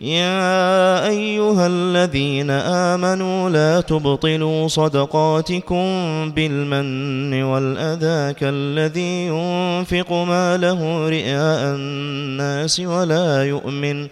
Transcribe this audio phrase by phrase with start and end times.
[0.00, 5.84] يا أيها الذين آمنوا لا تبطلوا صدقاتكم
[6.30, 14.08] بالمن والأذى كالذي ينفق ماله رئاء الناس ولا يؤمن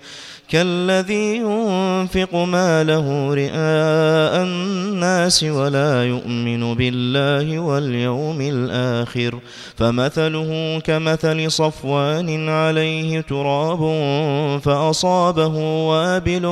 [0.48, 9.38] كالذي ينفق ماله رئاء الناس ولا يؤمن بالله واليوم الآخر
[9.76, 13.80] فمثله كمثل صفوان عليه تراب
[14.64, 15.56] فأصابه
[15.86, 16.44] وابل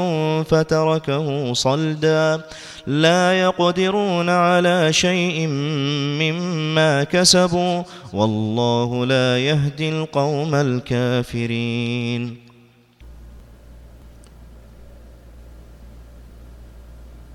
[0.49, 2.41] فتركه صلدا.
[2.87, 5.47] لا يقدرون على شيء
[6.23, 12.37] مما كسبوا والله لا يهدي القوم الكافرين.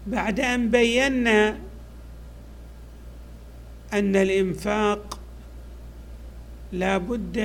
[0.08, 1.58] بعد أن بينا
[3.94, 5.20] أن الإنفاق
[6.72, 7.38] لا بد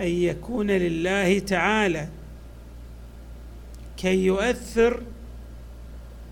[0.00, 2.08] أن يكون لله تعالى
[4.04, 5.02] كي يؤثر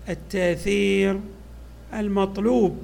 [0.09, 1.19] التأثير
[1.93, 2.83] المطلوب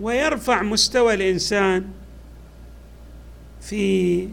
[0.00, 1.90] ويرفع مستوى الإنسان
[3.60, 4.28] في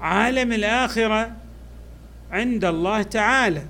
[0.00, 1.32] عالم الآخرة
[2.30, 3.62] عند الله تعالى.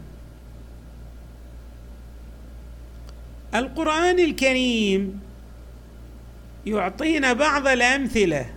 [3.55, 5.21] القرآن الكريم
[6.67, 8.51] يعطينا بعض الأمثلة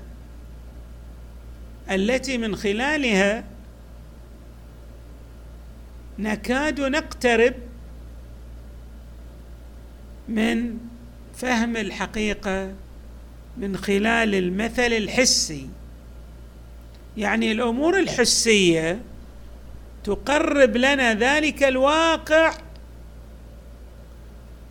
[1.91, 3.54] التي من خلالها
[6.19, 7.53] نكاد نقترب
[10.29, 10.77] من
[11.35, 12.73] فهم الحقيقة
[13.57, 15.69] من خلال المثل الحسي.
[17.17, 19.01] يعني الأمور الحسية
[20.03, 22.53] تقرب لنا ذلك الواقع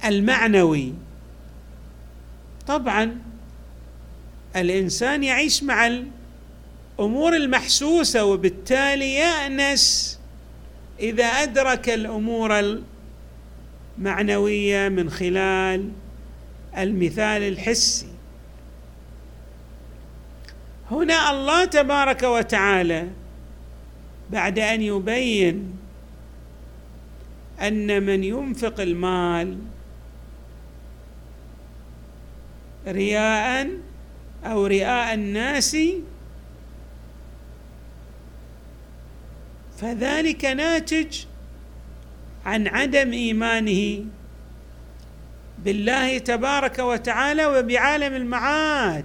[0.05, 0.93] المعنوي.
[2.67, 3.19] طبعا
[4.57, 5.87] الإنسان يعيش مع
[6.99, 10.19] الأمور المحسوسة وبالتالي يأنس
[11.01, 12.81] إذا أدرك الأمور
[13.99, 15.91] المعنوية من خلال
[16.79, 18.07] المثال الحسي.
[20.91, 23.09] هنا الله تبارك وتعالى
[24.31, 25.77] بعد أن يبين
[27.61, 29.59] أن من ينفق المال
[32.87, 33.71] رياء
[34.45, 35.77] أو رياء الناس
[39.85, 41.25] فذلك ناتج
[42.47, 44.05] عن عدم إيمانه
[45.65, 49.05] بالله تبارك وتعالى وبعالم المعاد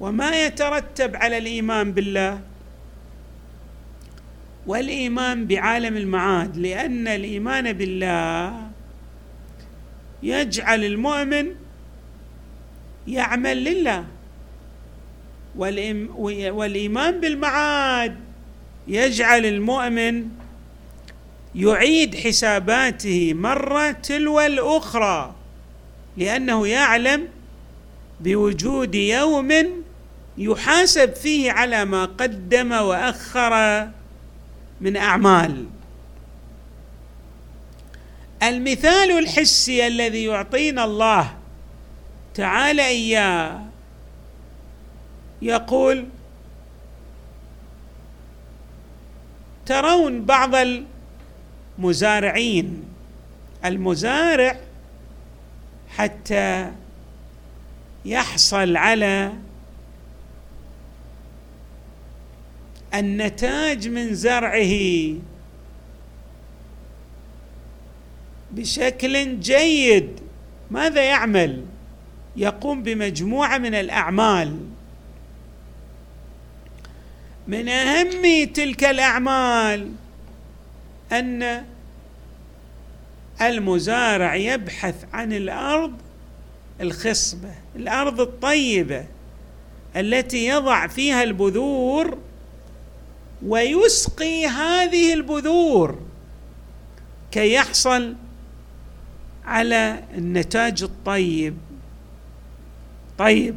[0.00, 2.40] وما يترتب على الإيمان بالله
[4.66, 8.70] والإيمان بعالم المعاد لأن الإيمان بالله
[10.22, 11.46] يجعل المؤمن
[13.08, 14.04] يعمل لله
[15.56, 18.31] والإيمان بالمعاد
[18.88, 20.28] يجعل المؤمن
[21.54, 25.34] يعيد حساباته مرة تلو الأخرى
[26.16, 27.28] لأنه يعلم
[28.20, 29.52] بوجود يوم
[30.38, 33.88] يحاسب فيه على ما قدم وأخر
[34.80, 35.66] من أعمال.
[38.42, 41.34] المثال الحسي الذي يعطينا الله
[42.34, 43.62] تعالى إياه
[45.42, 46.06] يقول
[49.66, 50.54] ترون بعض
[51.78, 52.84] المزارعين.
[53.64, 54.56] المزارع
[55.88, 56.72] حتى
[58.04, 59.32] يحصل على
[62.94, 65.14] النتاج من زرعه
[68.50, 70.20] بشكل جيد.
[70.70, 71.64] ماذا يعمل؟
[72.36, 74.58] يقوم بمجموعة من الأعمال.
[77.48, 79.90] من أهم تلك الأعمال
[81.12, 81.64] أن
[83.40, 85.92] المزارع يبحث عن الأرض
[86.80, 89.04] الخصبة الأرض الطيبة
[89.96, 92.18] التي يضع فيها البذور
[93.46, 95.98] ويسقي هذه البذور
[97.30, 98.14] كي يحصل
[99.44, 101.56] على النتاج الطيب.
[103.18, 103.54] طيب.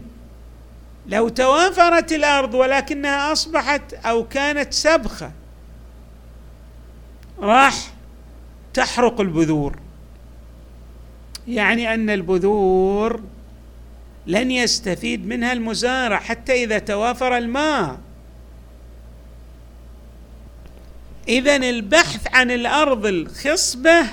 [1.07, 5.31] لو توافرت الأرض ولكنها أصبحت أو كانت سبخة
[7.40, 7.94] راح
[8.74, 9.75] تحرق البذور.
[11.48, 13.22] يعني أن البذور
[14.28, 18.00] لن يستفيد منها المزارع حتى إذا توافر الماء.
[21.28, 24.06] اذا البحث عن الأرض الخصبة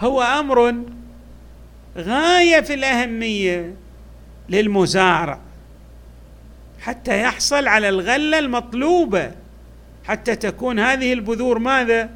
[0.00, 0.74] هو أمر
[1.96, 3.74] غاية في الأهمية.
[4.48, 5.40] للمزارع
[6.80, 9.32] حتى يحصل على الغلة المطلوبة
[10.04, 12.10] حتى تكون هذه البذور ماذا؟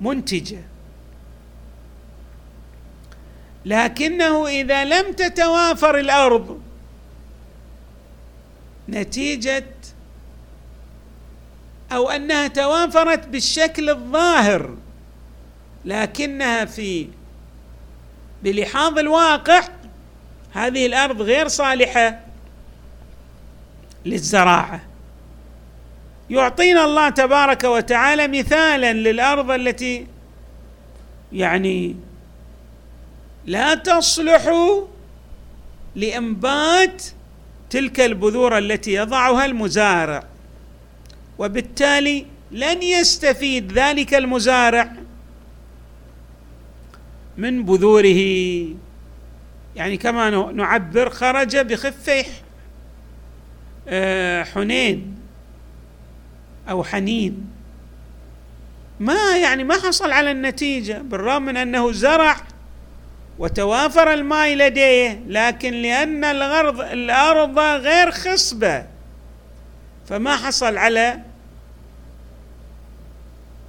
[0.00, 0.62] منتجة.
[3.64, 6.60] لكنه إذا لم تتوافر الأرض
[8.88, 9.64] نتيجة
[11.92, 14.76] أو أنها توافرت بالشكل الظاهر
[15.84, 17.08] لكنها في
[18.42, 19.62] بلحاظ الواقع
[20.56, 22.20] هذه الأرض غير صالحة
[24.04, 24.80] للزراعة.
[26.30, 30.06] يعطينا الله تبارك وتعالى مثالا للأرض التي
[31.32, 31.96] يعني
[33.46, 34.54] لا تصلح
[35.94, 37.02] لإنبات
[37.70, 40.24] تلك البذور التي يضعها المزارع
[41.38, 44.92] وبالتالي لن يستفيد ذلك المزارع
[47.36, 48.85] من بذوره.
[49.76, 52.24] يعني كما نعبر خرج بخفه
[53.88, 55.16] آه، حنين
[56.68, 57.46] أو حنين.
[59.00, 62.36] ما يعني ما حصل على النتيجة بالرغم من أنه زرع
[63.38, 68.86] وتوافر الماء لديه لكن لأن الغرض الأرض غير خصبة.
[70.08, 71.20] فما حصل على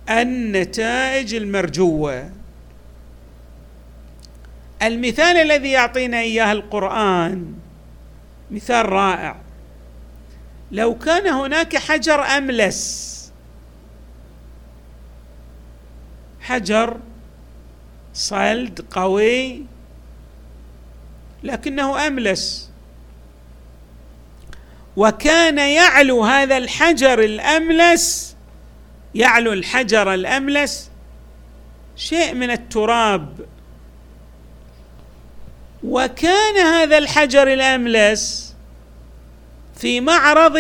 [0.10, 2.37] النتائج المرجوة.
[4.82, 7.54] المثال الذي يعطينا إياه القرآن.
[8.52, 9.36] مثال رائع.
[10.72, 13.18] لو كان هناك حجر أملس.
[16.42, 16.98] حجر
[18.14, 19.66] صلد قوي
[21.44, 22.72] لكنه أملس.
[24.98, 28.36] وكان يعلو هذا الحجر الأملس
[29.16, 30.92] يعلو الحجر الأملس
[31.96, 33.57] شيء من التراب.
[35.84, 38.56] وكان هذا الحجر الأملس
[39.76, 40.60] في معرض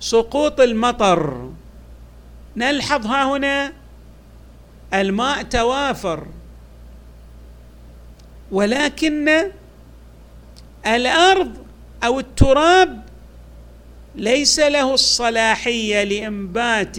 [0.00, 1.50] سقوط المطر.
[2.56, 3.72] نلحظ ها هنا
[4.94, 6.26] الماء توافر.
[8.52, 9.50] ولكن
[10.86, 11.56] الأرض
[12.04, 13.02] أو التراب
[14.14, 16.96] ليس له الصلاحية لإنبات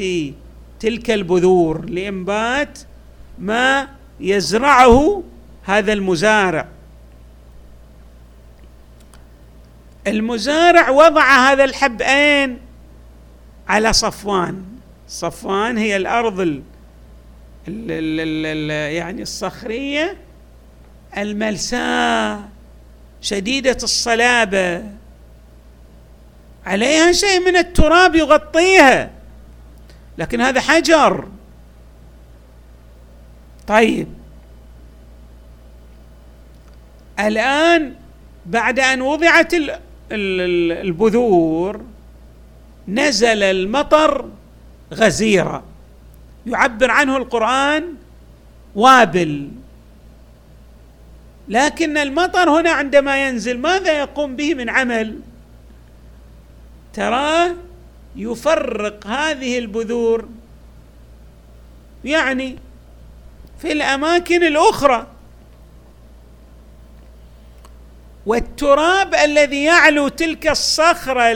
[0.79, 2.79] تلك البذور لإنبات
[3.39, 3.87] ما
[4.19, 5.23] يزرعه
[5.65, 6.67] هذا المزارع.
[10.07, 12.59] المزارع وضع هذا الحب أين؟
[13.67, 14.65] على صفوان.
[15.07, 16.61] صفوان هي الأرض ال
[17.67, 20.17] ال ال ال يعني الصخرية
[21.17, 22.49] الملساء
[23.21, 24.83] شديدة الصلابة.
[26.65, 29.11] عليها شيء من التراب يغطيها.
[30.17, 31.27] لكن هذا حجر.
[33.67, 34.24] طيب.
[37.19, 37.93] الآن
[38.45, 39.53] بعد أن وضعت
[40.11, 41.81] البذور
[42.87, 44.29] نزل المطر
[44.93, 45.63] غزيرا.
[46.45, 47.93] يعبر عنه القرآن
[48.75, 49.49] وابل.
[51.47, 55.19] لكن المطر هنا عندما ينزل ماذا يقوم به من عمل؟
[56.93, 57.51] تراه
[58.15, 60.29] يفرق هذه البذور.
[62.05, 62.55] يعني
[63.61, 65.07] في الأماكن الأخرى
[68.25, 71.31] والتراب الذي يعلو تلك الصخرة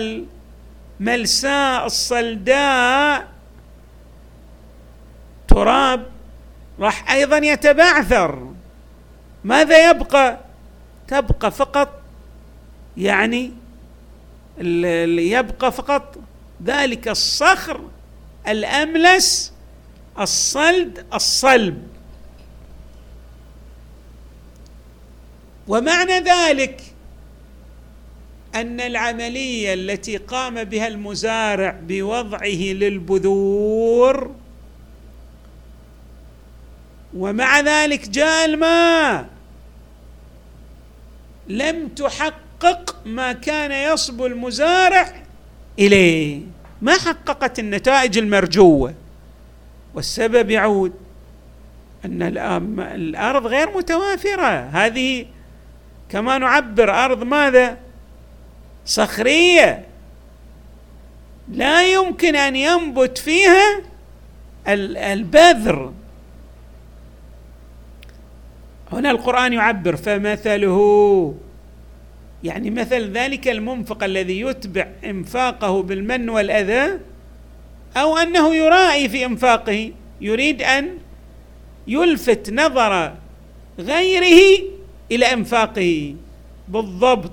[1.00, 3.28] الملساء الصلداء
[5.48, 6.06] تراب
[6.80, 8.54] راح أيضا يتبعثر.
[9.44, 10.40] ماذا يبقى؟
[11.08, 12.02] تبقى فقط
[12.98, 13.52] يعني
[15.18, 16.16] يبقى فقط
[16.66, 17.82] ذلك الصخر
[18.48, 19.54] الأملس
[20.20, 21.88] الصلد الصلب.
[25.70, 26.82] ومعنى ذلك
[28.56, 34.36] أن العملية التي قام بها المزارع بوضعه للبذور
[37.18, 39.30] ومع ذلك جاء الماء
[41.48, 45.24] لم تحقق ما كان يصبو المزارع
[45.80, 46.42] إليه.
[46.82, 48.94] ما حققت النتائج المرجوة.
[49.94, 50.94] والسبب يعود
[52.06, 52.22] أن
[52.80, 54.70] الأرض غير متوافرة.
[54.70, 55.26] هذه
[56.10, 57.78] كما نعبر أرض ماذا؟
[58.86, 59.86] صخرية.
[61.52, 63.82] لا يمكن أن ينبت فيها
[64.68, 65.94] البذر.
[68.92, 71.36] هنا القرآن يعبر فمثله
[72.44, 77.00] يعني مثل ذلك المنفق الذي يتبع إنفاقه بالمن والأذى
[77.98, 80.98] أو أنه يرائي في إنفاقه يريد أن
[81.88, 83.14] يلفت نظر
[83.80, 84.64] غيره
[85.12, 86.16] إلى أنفاقه.
[86.68, 87.32] بالضبط.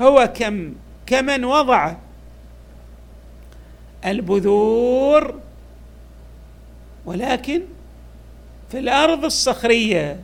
[0.00, 0.74] هو كم؟
[1.06, 1.94] كمن وضع
[4.06, 5.40] البذور
[7.06, 7.62] ولكن
[8.70, 10.20] في الأرض الصخرية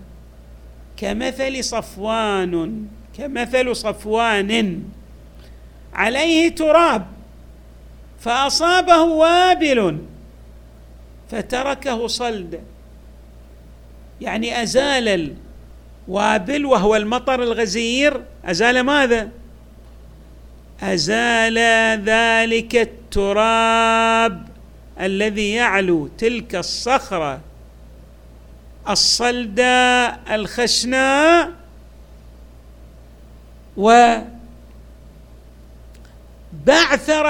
[0.96, 2.86] كمثل صفوان
[3.18, 4.82] كمثل صفوان
[5.94, 7.06] عليه تراب
[8.20, 9.98] فأصابه وابل
[11.30, 12.60] فتركه صلدا
[14.20, 15.34] يعني أزال
[16.08, 19.28] الوابل وهو المطر الغزير أزال ماذا؟
[20.82, 21.58] أزال
[22.04, 24.48] ذلك التراب
[25.00, 27.40] الذي يعلو تلك الصخرة.
[28.88, 31.52] الصلداء الخشناء
[33.76, 34.32] وبعثر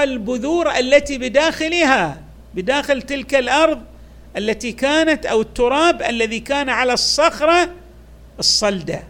[0.03, 2.21] البذور التي بداخلها
[2.55, 3.83] بداخل تلك الأرض
[4.37, 7.71] التي كانت أو التراب الذي كان على الصخرة
[8.39, 9.03] الصلدة.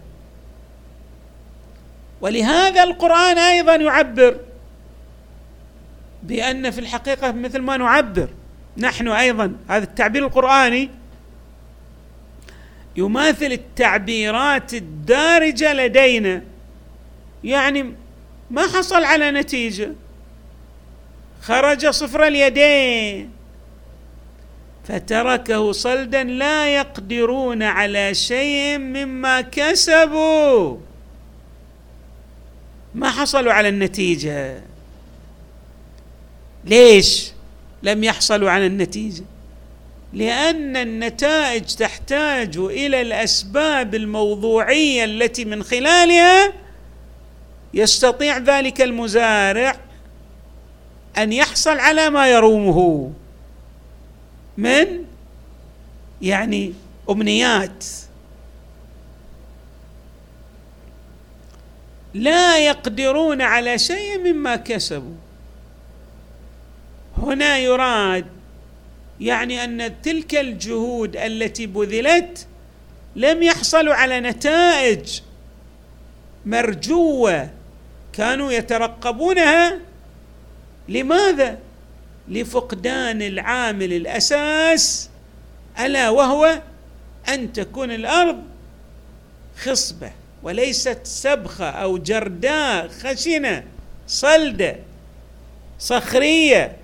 [2.21, 4.37] ولهذا القرآن أيضا يعبر
[6.23, 8.29] بأن في الحقيقة مثل ما نعبر
[8.77, 10.89] نحن أيضا هذا التعبير القرآني
[12.95, 16.41] يماثل التعبيرات الدارجة لدينا.
[17.43, 17.95] يعني
[18.51, 19.91] ما حصل على نتيجة.
[21.41, 23.34] خرج صفر اليدين.
[24.87, 30.77] فتركه صلدا لا يقدرون على شيء مما كسبوا.
[32.95, 34.61] ما حصلوا على النتيجة؟
[36.65, 37.31] ليش
[37.83, 39.23] لم يحصلوا على النتيجة؟
[40.13, 46.53] لأن النتائج تحتاج إلى الأسباب الموضوعية التي من خلالها
[47.73, 49.75] يستطيع ذلك المزارع
[51.17, 53.11] أن يحصل على ما يرومه.
[54.57, 55.05] من
[56.21, 56.73] يعني
[57.09, 57.85] أمنيات.
[62.13, 65.15] لا يقدرون على شيء مما كسبوا.
[67.17, 68.25] هنا يراد
[69.19, 72.47] يعني أن تلك الجهود التي بذلت
[73.15, 75.21] لم يحصلوا على نتائج
[76.45, 77.49] مرجوة
[78.13, 79.79] كانوا يترقبونها.
[80.89, 81.59] لماذا؟
[82.27, 85.09] لفقدان العامل الأساس
[85.79, 86.61] ألا وهو
[87.29, 88.43] أن تكون الأرض
[89.57, 90.11] خصبة
[90.43, 93.63] وليست سبخة أو جرداء خشنة
[94.07, 94.75] صلدة
[95.79, 96.75] صخرية.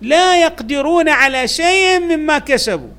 [0.00, 2.92] لا يقدرون على شيء مما كسبوا.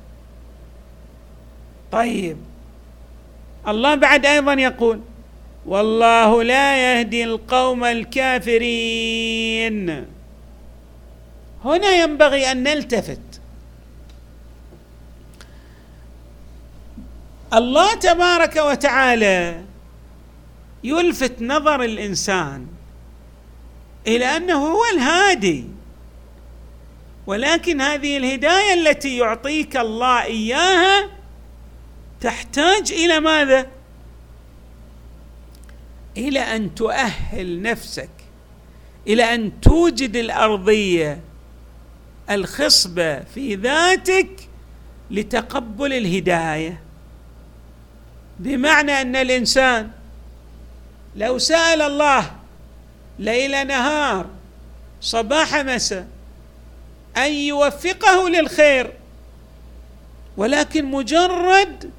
[1.92, 2.36] طيب.
[3.68, 5.00] الله بعد أيضا يقول
[5.66, 8.98] والله لا يهدي القوم الكافرين.
[11.64, 13.20] هنا ينبغي أن نلتفت.
[17.54, 19.64] الله تبارك وتعالى
[20.84, 22.66] يلفت نظر الإنسان
[24.06, 25.64] إلى أنه هو الهادي
[27.26, 31.08] ولكن هذه الهداية التي يعطيك الله إياها
[32.20, 33.66] تحتاج إلى ماذا؟
[36.16, 38.10] إلى أن تؤهل نفسك
[39.06, 41.20] إلى أن توجد الأرضية
[42.30, 44.48] الخصبة في ذاتك
[45.10, 46.80] لتقبل الهداية.
[48.38, 49.90] بمعنى أن الإنسان
[51.16, 52.30] لو سأل الله
[53.18, 54.26] ليل نهار
[55.00, 56.08] صباح مساء
[57.16, 58.92] أن يوفقه للخير
[60.36, 61.90] ولكن مجرد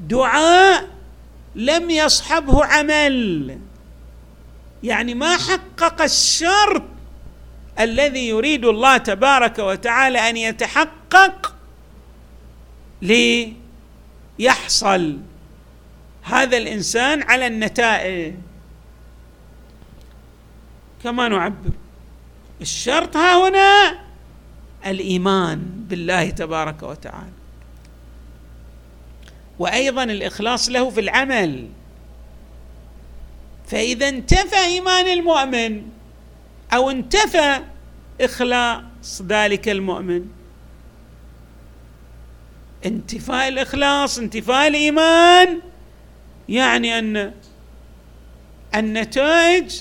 [0.00, 0.88] دعاء
[1.54, 3.58] لم يصحبه عمل
[4.82, 6.82] يعني ما حقق الشرط
[7.80, 11.54] الذي يريد الله تبارك وتعالى أن يتحقق
[14.38, 15.18] ليحصل
[16.22, 18.34] هذا الإنسان على النتائج.
[21.04, 21.70] كما نعبر
[22.60, 23.98] الشرط ها هنا
[24.86, 27.32] الإيمان بالله تبارك وتعالى.
[29.58, 31.68] وأيضا الإخلاص له في العمل.
[33.66, 35.82] فإذا انتفى إيمان المؤمن
[36.74, 37.60] أو انتفى
[38.20, 40.26] إخلاص ذلك المؤمن.
[42.86, 45.60] انتفاء الإخلاص انتفاء الإيمان
[46.48, 47.32] يعني أن
[48.74, 49.80] النتائج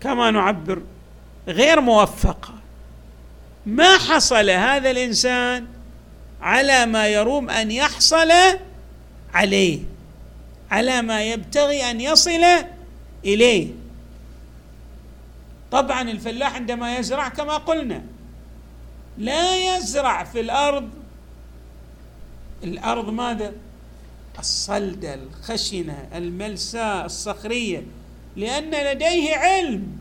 [0.00, 0.82] كما نعبر
[1.48, 2.54] غير موفقة.
[3.66, 5.66] ما حصل هذا الإنسان
[6.40, 8.32] على ما يروم أن يحصل
[9.34, 9.78] عليه
[10.70, 12.44] على ما يبتغي أن يصل
[13.24, 13.79] إليه.
[15.72, 18.02] طبعا الفلاح عندما يزرع كما قلنا
[19.18, 20.90] لا يزرع في الأرض.
[22.64, 23.52] الأرض ماذا؟
[24.38, 27.82] الصلدة الخشنة الملساء الصخرية
[28.36, 29.98] لأن لديه علم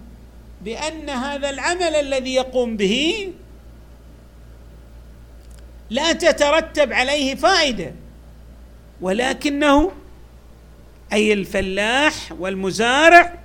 [0.62, 3.32] بأن هذا العمل الذي يقوم به
[5.90, 7.94] لا تترتب عليه فائدة.
[9.02, 9.92] ولكنه
[11.14, 13.40] أي الفلاح والمزارع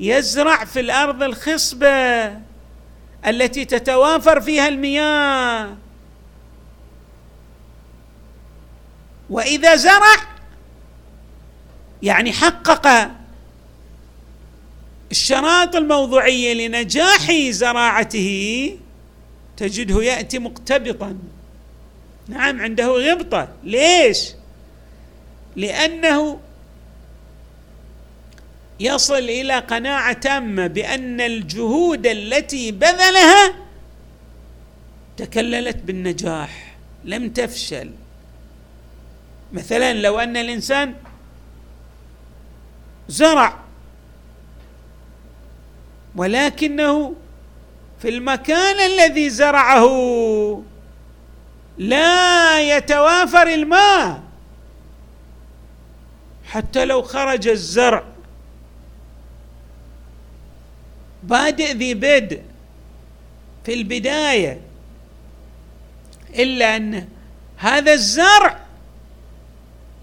[0.00, 2.26] يزرع في الأرض الخصبة
[3.26, 5.76] التي تتوافر فيها المياه.
[9.30, 10.16] وإذا زرع
[12.02, 13.10] يعني حقق
[15.10, 18.78] الشرائط الموضوعيه لنجاح زراعته
[19.56, 21.16] تجده يأتي مقتبطا.
[22.28, 23.48] نعم عنده غبطة.
[23.64, 24.32] ليش؟
[25.56, 26.40] لأنه
[28.80, 33.54] يصل إلى قناعة تامة بأن الجهود التي بذلها
[35.16, 37.90] تكللت بالنجاح لم تفشل.
[39.52, 40.94] مثلا لو أن الإنسان
[43.08, 43.58] زرع
[46.16, 47.14] ولكنه
[48.02, 50.62] في المكان الذي زرعه
[51.78, 54.22] لا يتوافر الماء
[56.46, 58.04] حتى لو خرج الزرع
[61.28, 62.42] بادئ ذي بدء
[63.64, 64.60] في البداية
[66.34, 67.08] إلا أن
[67.56, 68.60] هذا الزرع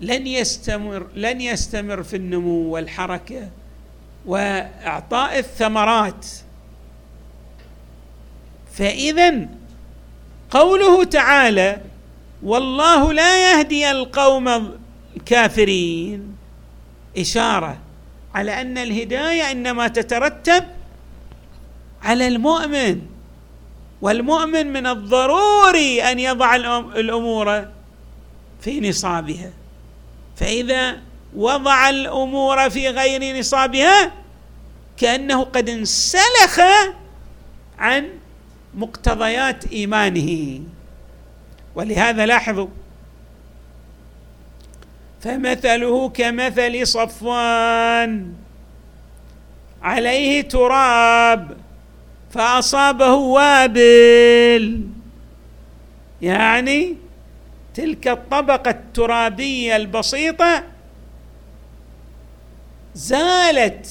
[0.01, 3.49] لن يستمر لن يستمر في النمو والحركة
[4.25, 6.25] وإعطاء الثمرات.
[8.73, 9.47] فاذا
[10.49, 11.81] قوله تعالى
[12.43, 14.77] والله لا يهدي القوم
[15.17, 16.35] الكافرين
[17.17, 17.77] إشارة
[18.35, 20.63] على أن الهداية إنما تترتب
[22.03, 23.01] على المؤمن.
[24.01, 26.55] والمؤمن من الضروري أن يضع
[26.95, 27.67] الأمور
[28.61, 29.51] في نصابها.
[30.35, 31.01] فإذا
[31.35, 34.11] وضع الأمور في غير نصابها
[34.97, 36.59] كأنه قد انسلخ
[37.79, 38.09] عن
[38.75, 40.59] مقتضيات إيمانه.
[41.75, 42.67] ولهذا لاحظوا
[45.21, 48.33] فمثله كمثل صفوان
[49.81, 51.57] عليه تراب.
[52.33, 54.81] فأصابه وابل.
[56.21, 56.95] يعني
[57.73, 60.63] تلك الطبقة الترابية البسيطة
[62.95, 63.87] زالت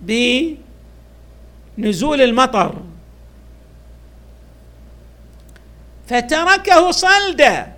[0.00, 0.58] بنزول
[2.20, 2.74] المطر.
[6.08, 7.72] فتركه صلدا.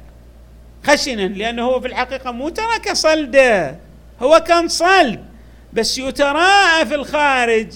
[0.85, 3.79] خشنا لأنه هو في الحقيقة مو ترك صلدا.
[4.23, 5.25] هو كان صلد
[5.73, 7.73] بس يتراءى في الخارج.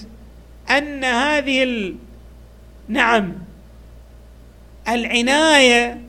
[0.69, 1.93] أن هذه.
[2.87, 3.33] نعم
[4.87, 6.01] العناية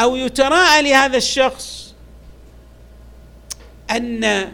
[0.00, 1.94] أو يتراءى لهذا الشخص
[3.90, 4.52] أن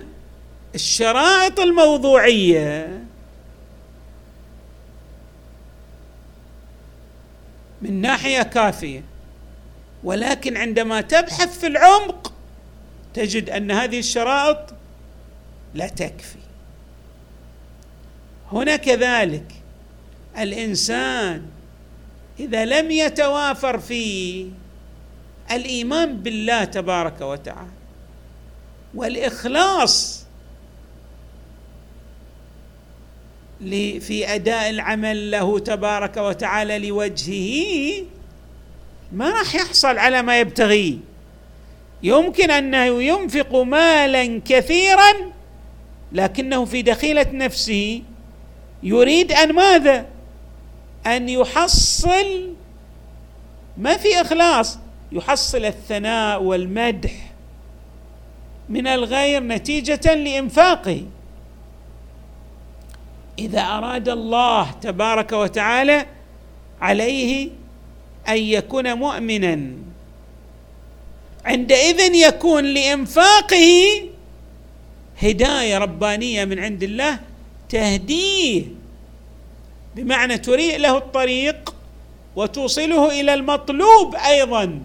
[0.75, 3.03] الشرائط الموضوعية
[7.83, 9.03] من ناحية كافية
[10.05, 12.33] ولكن عندما تبحث في العمق
[13.15, 14.75] تجد أن هذه الشرائط
[15.75, 16.46] لا تكفي
[18.53, 19.53] هنا كذلك
[20.39, 21.43] الإنسان
[22.41, 24.47] إذا لم يتوافر فيه
[25.51, 27.77] الإيمان بالله تبارك وتعالى
[28.95, 30.27] والإخلاص
[34.01, 38.05] في أداء العمل له تبارك وتعالى لوجهه
[39.13, 40.97] ما راح يحصل على ما يبتغيه
[42.03, 45.13] يمكن أنه ينفق مالا كثيرا
[46.13, 48.03] لكنه في دخيلة نفسه
[48.83, 50.07] يريد أن ماذا؟
[51.07, 52.55] أن يحصل
[53.79, 54.79] ما في إخلاص؟
[55.13, 57.13] يحصل الثناء والمدح
[58.69, 61.03] من الغير نتيجة لإنفاقه.
[63.39, 66.07] إذا أراد الله تبارك وتعالى
[66.81, 67.51] عليه
[68.29, 69.71] أن يكون مؤمنا
[71.45, 74.03] عندئذ يكون لإنفاقه
[75.23, 77.19] هداية ربانية من عند الله
[77.69, 78.65] تهديه
[79.97, 81.75] بمعنى تريء له الطريق
[82.37, 84.81] وتوصله إلى المطلوب أيضا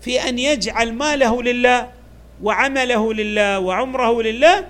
[0.00, 1.88] في أن يجعل ماله لله
[2.42, 4.66] وعمله لله وعمره لله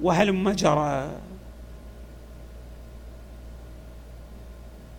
[0.00, 1.10] وهلم جرى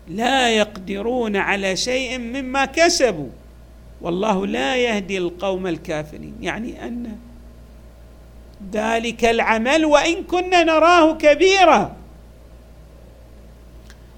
[0.07, 3.29] لا يقدرون على شيء مما كسبوا.
[4.01, 6.35] والله لا يهدي القوم الكافرين.
[6.41, 7.17] يعني أن
[8.73, 11.95] ذلك العمل وإن كنا نراه كبيرا.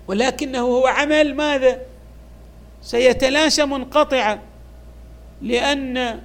[0.08, 1.82] ولكنه هو عمل ماذا؟
[2.82, 4.40] سيتلاشى منقطعا
[5.42, 6.22] لأن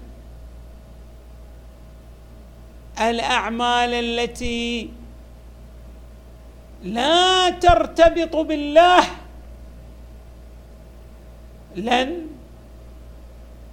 [3.01, 4.91] الأعمال التي
[6.83, 9.05] لا ترتبط بالله
[11.77, 12.27] لن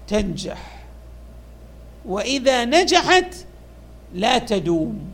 [0.07, 0.85] تنجح.
[2.05, 3.35] وإذا نجحت
[4.13, 5.09] لا تدوم.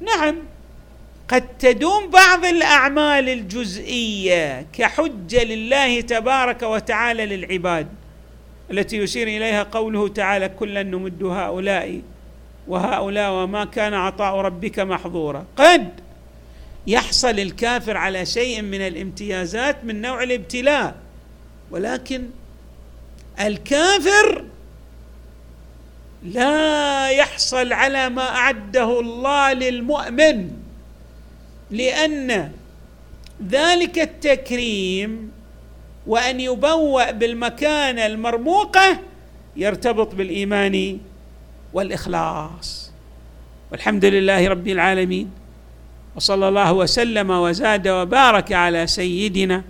[0.00, 0.36] نعم
[1.28, 7.86] قد تدوم بعض الأعمال الجزئية كحجة لله تبارك وتعالى للعباد
[8.70, 12.00] التي يشير إليها قوله تعالى كلا نمد هؤلاء
[12.68, 15.44] وهؤلاء وما كان عطاء ربك محظورا.
[15.56, 15.88] قد
[16.86, 20.96] يحصل الكافر على شيء من الامتيازات من نوع الابتلاء
[21.70, 22.30] ولكن
[23.40, 24.44] الكافر
[26.22, 30.50] لا يحصل على ما أعده الله للمؤمن
[31.70, 32.52] لأن
[33.48, 35.30] ذلك التكريم
[36.06, 38.98] وأن يبوأ بالمكانه المرموقة
[39.56, 40.98] يرتبط بالإيمان
[41.72, 42.92] والإخلاص.
[43.72, 45.30] والحمد لله رب العالمين
[46.16, 49.62] وصلى الله وسلم وزاد وبارك على سيدنا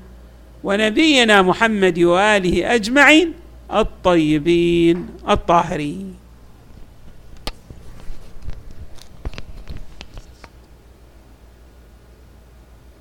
[0.64, 3.34] ونبينا محمد وآله أجمعين
[3.72, 6.27] الطيبين الطاهرين.